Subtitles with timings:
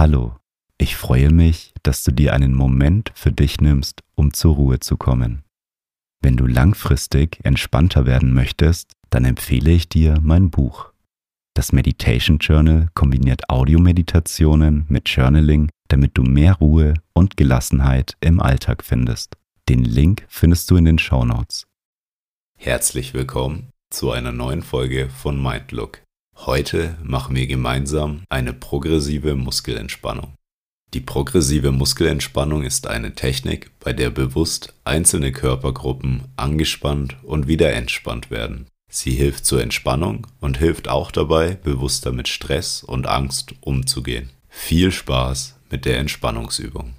[0.00, 0.34] Hallo,
[0.78, 4.96] ich freue mich, dass du dir einen Moment für dich nimmst, um zur Ruhe zu
[4.96, 5.42] kommen.
[6.22, 10.90] Wenn du langfristig entspannter werden möchtest, dann empfehle ich dir mein Buch.
[11.52, 18.82] Das Meditation Journal kombiniert Audiomeditationen mit Journaling, damit du mehr Ruhe und Gelassenheit im Alltag
[18.82, 19.36] findest.
[19.68, 21.66] Den Link findest du in den Show Notes.
[22.56, 26.00] Herzlich willkommen zu einer neuen Folge von Mindlook.
[26.46, 30.32] Heute machen wir gemeinsam eine progressive Muskelentspannung.
[30.94, 38.30] Die progressive Muskelentspannung ist eine Technik, bei der bewusst einzelne Körpergruppen angespannt und wieder entspannt
[38.30, 38.66] werden.
[38.90, 44.30] Sie hilft zur Entspannung und hilft auch dabei, bewusster mit Stress und Angst umzugehen.
[44.48, 46.94] Viel Spaß mit der Entspannungsübung.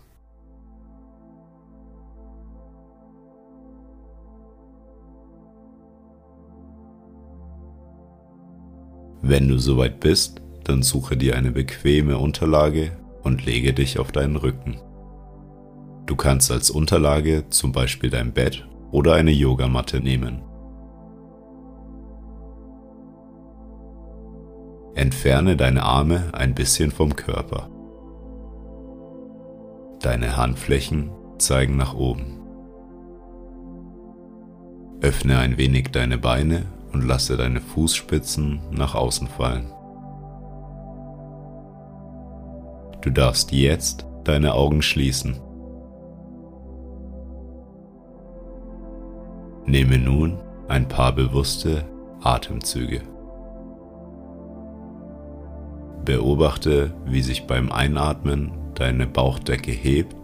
[9.22, 12.92] Wenn du soweit bist, dann suche dir eine bequeme Unterlage
[13.24, 14.80] und lege dich auf deinen Rücken.
[16.08, 20.42] Du kannst als Unterlage zum Beispiel dein Bett oder eine Yogamatte nehmen.
[24.96, 27.70] Entferne deine Arme ein bisschen vom Körper.
[30.02, 32.40] Deine Handflächen zeigen nach oben.
[35.02, 39.72] Öffne ein wenig deine Beine und lasse deine Fußspitzen nach außen fallen.
[43.02, 45.40] Du darfst jetzt deine Augen schließen.
[49.66, 51.86] Nehme nun ein paar bewusste
[52.22, 53.02] Atemzüge.
[56.06, 60.16] Beobachte, wie sich beim Einatmen deine Bauchdecke hebt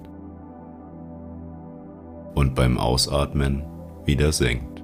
[2.35, 3.63] und beim Ausatmen
[4.05, 4.76] wieder senkt.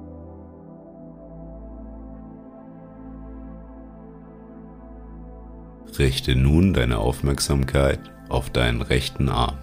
[5.98, 9.58] Richte nun deine Aufmerksamkeit auf deinen rechten Arm.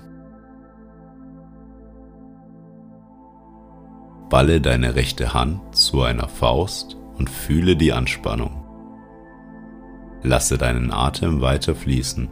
[4.29, 8.63] Balle deine rechte Hand zu einer Faust und fühle die Anspannung.
[10.23, 12.29] Lasse deinen Atem weiter fließen.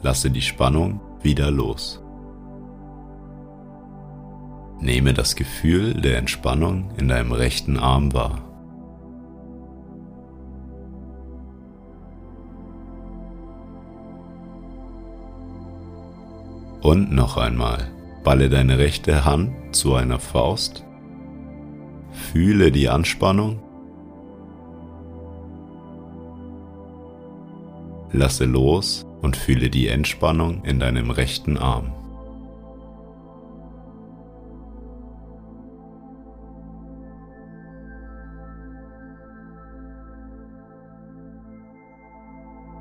[0.00, 2.02] Lasse die Spannung wieder los.
[4.80, 8.47] Nehme das Gefühl der Entspannung in deinem rechten Arm wahr.
[16.82, 17.90] Und noch einmal,
[18.22, 20.84] balle deine rechte Hand zu einer Faust,
[22.12, 23.60] fühle die Anspannung,
[28.12, 31.92] lasse los und fühle die Entspannung in deinem rechten Arm.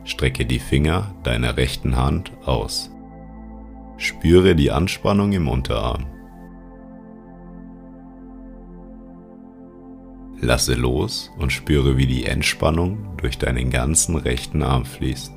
[0.03, 2.89] Strecke die Finger deiner rechten Hand aus.
[4.07, 6.05] Spüre die Anspannung im Unterarm.
[10.39, 15.33] Lasse los und spüre, wie die Entspannung durch deinen ganzen rechten Arm fließt.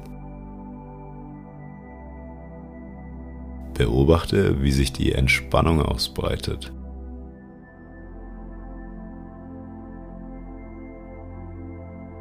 [3.74, 6.72] Beobachte, wie sich die Entspannung ausbreitet.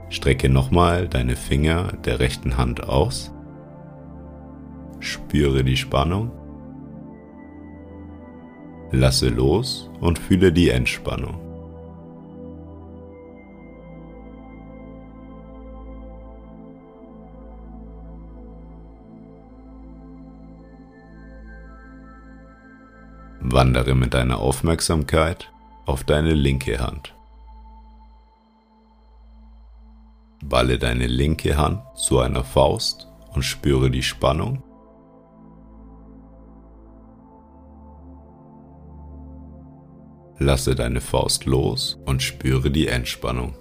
[0.09, 3.31] Strecke nochmal deine Finger der rechten Hand aus
[4.99, 6.31] Spüre die Spannung.
[8.91, 11.39] Lasse los und fühle die Entspannung.
[23.41, 25.51] Wandere mit deiner Aufmerksamkeit
[25.85, 27.13] auf deine linke Hand.
[30.43, 34.63] Balle deine linke Hand zu einer Faust und spüre die Spannung
[40.41, 43.55] Lasse deine Faust los und spüre die Entspannung.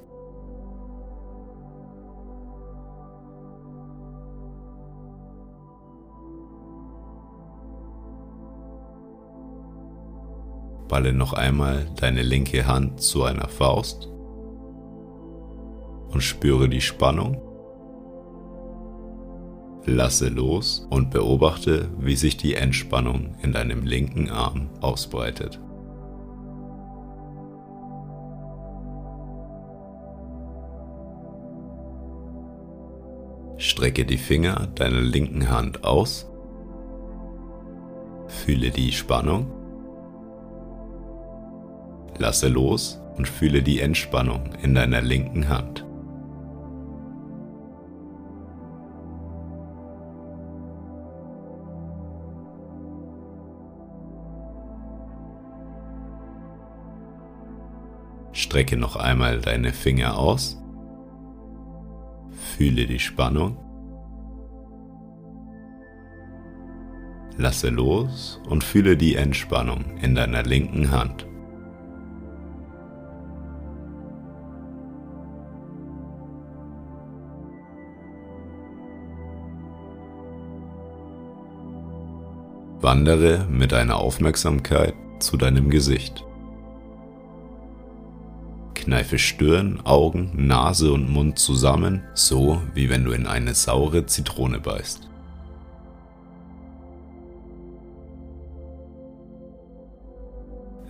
[10.86, 14.08] Balle noch einmal deine linke Hand zu einer Faust
[16.10, 17.42] und spüre die Spannung.
[19.84, 25.60] Lasse los und beobachte, wie sich die Entspannung in deinem linken Arm ausbreitet.
[33.78, 36.28] Strecke die Finger deiner linken Hand aus.
[38.26, 39.52] Fühle die Spannung.
[42.18, 45.86] Lasse los und fühle die Entspannung in deiner linken Hand.
[58.32, 60.60] Strecke noch einmal deine Finger aus.
[62.56, 63.67] Fühle die Spannung.
[67.36, 71.26] Lasse los und fühle die Entspannung in deiner linken Hand.
[82.80, 86.24] Wandere mit deiner Aufmerksamkeit zu deinem Gesicht.
[88.74, 94.60] Kneife Stirn, Augen, Nase und Mund zusammen, so wie wenn du in eine saure Zitrone
[94.60, 95.08] beißt.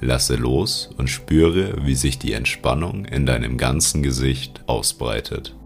[0.01, 5.57] Lasse los und spüre, wie sich die Entspannung in deinem ganzen Gesicht ausbreitet.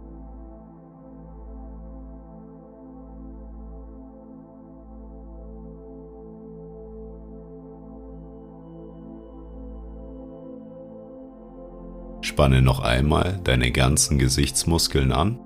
[12.23, 15.39] Spanne noch einmal deine ganzen Gesichtsmuskeln an.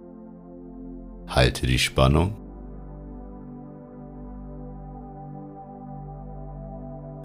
[1.27, 2.46] Halte die Spannung.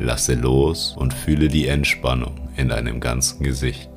[0.01, 3.87] Lasse los und fühle die Entspannung in deinem ganzen Gesicht.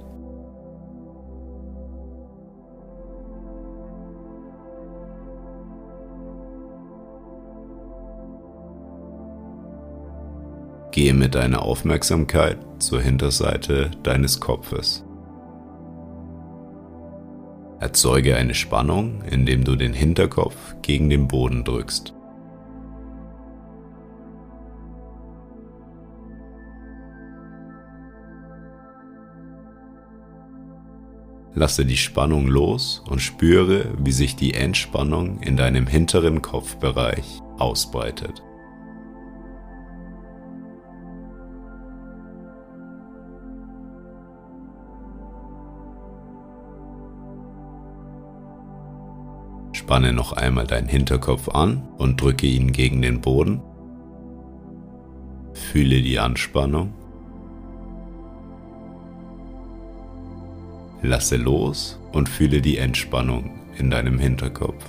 [10.90, 15.06] Gehe mit deiner Aufmerksamkeit zur Hinterseite deines Kopfes.
[17.80, 22.12] Erzeuge eine Spannung, indem du den Hinterkopf gegen den Boden drückst.
[31.56, 38.42] Lasse die Spannung los und spüre, wie sich die Entspannung in deinem hinteren Kopfbereich ausbreitet.
[49.72, 53.60] Spanne noch einmal deinen Hinterkopf an und drücke ihn gegen den Boden.
[55.52, 56.94] Fühle die Anspannung.
[61.04, 64.82] Lasse los und fühle die Entspannung in deinem Hinterkopf.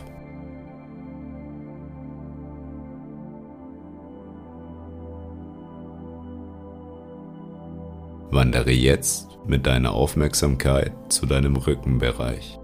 [8.32, 12.60] Wandere jetzt mit deiner Aufmerksamkeit zu deinem Rückenbereich.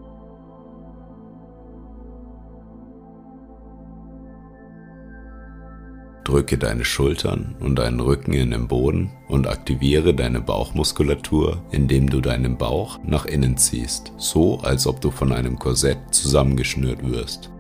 [6.32, 12.22] Drücke deine Schultern und deinen Rücken in den Boden und aktiviere deine Bauchmuskulatur, indem du
[12.22, 17.52] deinen Bauch nach innen ziehst, so als ob du von einem Korsett zusammengeschnürt wirst.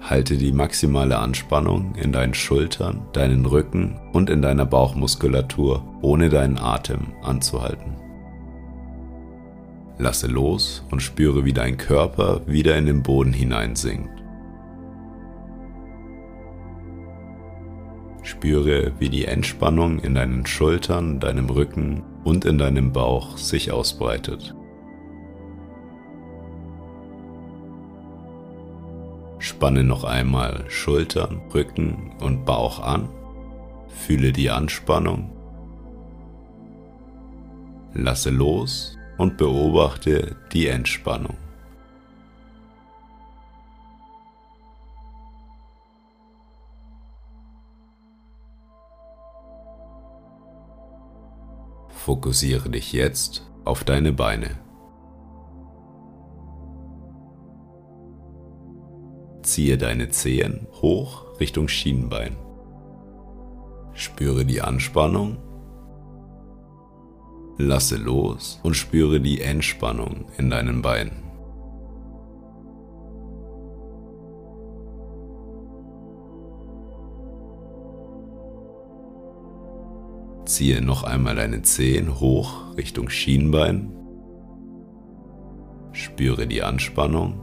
[0.00, 6.58] Halte die maximale Anspannung in deinen Schultern, deinen Rücken und in deiner Bauchmuskulatur, ohne deinen
[6.58, 7.94] Atem anzuhalten.
[9.98, 14.17] Lasse los und spüre, wie dein Körper wieder in den Boden hineinsinkt.
[18.38, 24.54] Spüre, wie die Entspannung in deinen Schultern, deinem Rücken und in deinem Bauch sich ausbreitet.
[29.40, 33.08] Spanne noch einmal Schultern, Rücken und Bauch an.
[33.88, 35.32] Fühle die Anspannung.
[37.92, 41.36] Lasse los und beobachte die Entspannung.
[52.08, 54.52] Fokussiere dich jetzt auf deine Beine.
[59.42, 62.34] Ziehe deine Zehen hoch Richtung Schienbein.
[63.92, 65.36] Spüre die Anspannung.
[67.58, 71.27] Lasse los und spüre die Entspannung in deinen Beinen.
[80.58, 83.92] Ziehe noch einmal deine Zehen hoch Richtung Schienbein.
[85.92, 87.40] Spüre die Anspannung.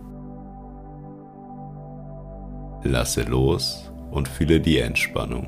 [2.83, 5.47] Lasse los und fühle die Entspannung.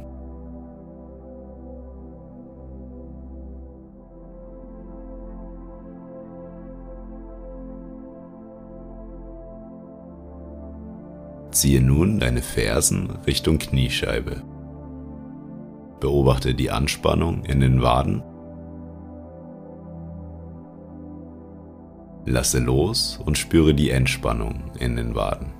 [11.51, 14.41] Ziehe nun deine Fersen Richtung Kniescheibe.
[15.99, 18.21] Beobachte die Anspannung in den Waden.
[22.25, 25.53] Lasse los und spüre die Entspannung in den Waden.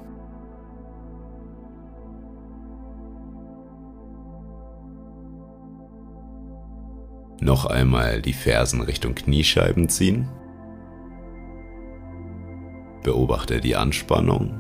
[7.40, 10.28] Noch einmal die Fersen Richtung Kniescheiben ziehen.
[13.04, 14.54] Beobachte die Anspannung.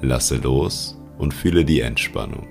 [0.00, 2.46] Lasse los und fühle die Entspannung.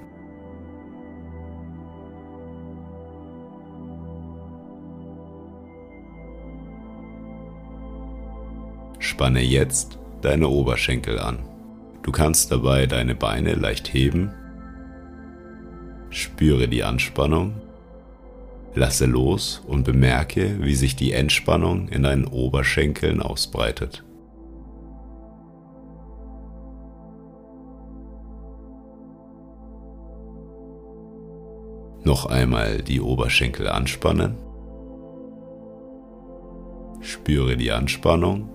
[9.00, 11.40] Spanne jetzt deine Oberschenkel an.
[12.02, 14.32] Du kannst dabei deine Beine leicht heben.
[16.10, 17.54] Spüre die Anspannung.
[18.76, 24.04] Lasse los und bemerke, wie sich die Entspannung in deinen Oberschenkeln ausbreitet.
[32.14, 34.36] Noch einmal die Oberschenkel anspannen.
[37.02, 38.50] Spüre die Anspannung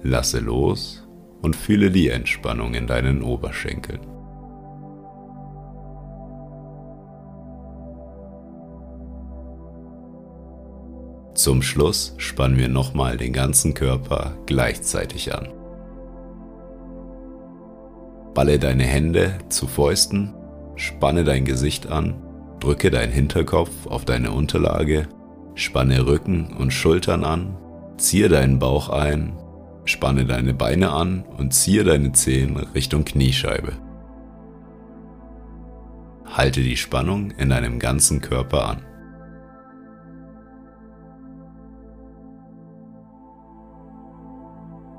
[0.00, 1.06] Lasse los
[1.42, 4.00] und fühle die Entspannung in deinen Oberschenkeln.
[11.34, 15.48] Zum Schluss spannen wir nochmal den ganzen Körper gleichzeitig an.
[18.32, 20.32] Balle deine Hände zu Fäusten,
[20.76, 22.14] spanne dein Gesicht an,
[22.60, 25.08] drücke deinen Hinterkopf auf deine Unterlage,
[25.54, 27.56] spanne Rücken und Schultern an,
[27.96, 29.34] ziehe deinen Bauch ein
[29.86, 33.72] Spanne deine Beine an und ziehe deine Zehen Richtung Kniescheibe.
[36.24, 38.82] Halte die Spannung in deinem ganzen Körper an.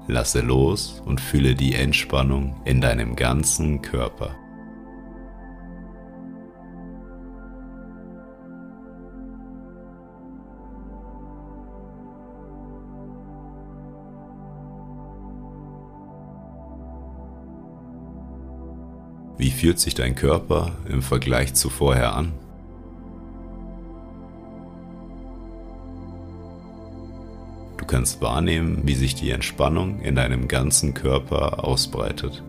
[0.07, 4.35] Lasse los und fühle die Entspannung in deinem ganzen Körper.
[19.37, 22.31] Wie fühlt sich dein Körper im Vergleich zu vorher an?
[27.77, 32.43] Du kannst wahrnehmen, wie sich die Entspannung in deinem ganzen Körper ausbreitet.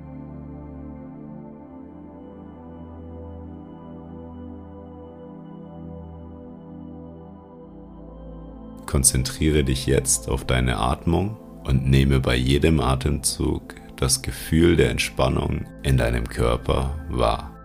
[8.87, 15.67] Konzentriere dich jetzt auf deine Atmung und nehme bei jedem Atemzug das Gefühl der Entspannung
[15.83, 17.56] in deinem Körper wahr.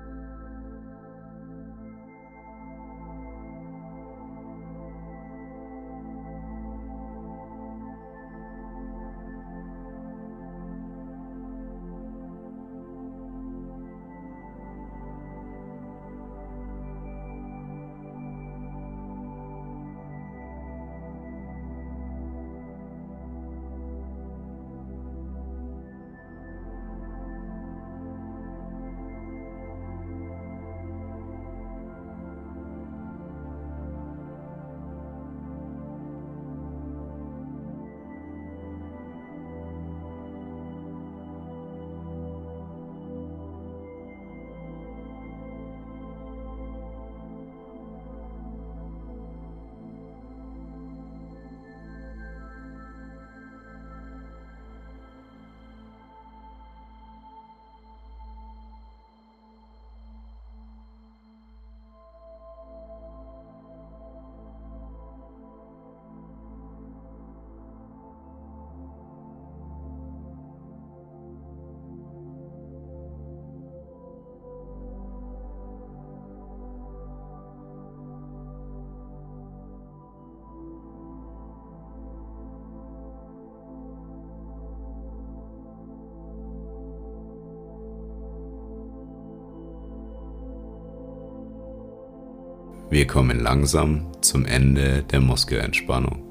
[92.92, 96.28] Wir kommen langsam zum Ende der Muskelentspannung.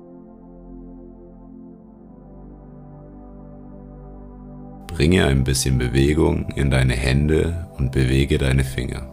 [4.88, 9.06] Bringe ein bisschen Bewegung in deine Hände und bewege deine Finger.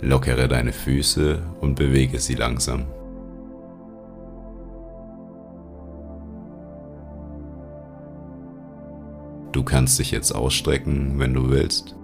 [0.00, 2.86] Lockere deine Füße und bewege sie langsam.
[9.52, 11.94] Du kannst dich jetzt ausstrecken, wenn du willst.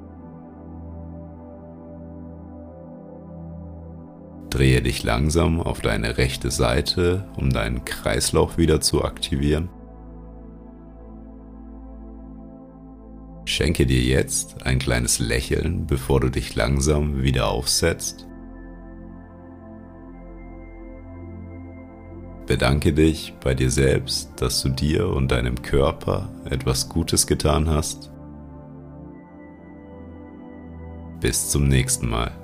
[4.50, 9.68] Drehe dich langsam auf deine rechte Seite, um deinen Kreislauf wieder zu aktivieren.
[13.44, 18.26] Schenke dir jetzt ein kleines Lächeln, bevor du dich langsam wieder aufsetzt.
[22.46, 28.10] Bedanke dich bei dir selbst, dass du dir und deinem Körper etwas Gutes getan hast.
[31.20, 32.39] Bis zum nächsten Mal.